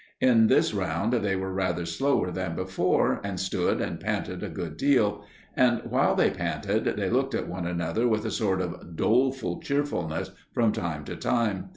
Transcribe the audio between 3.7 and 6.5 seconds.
and panted a good deal, and while they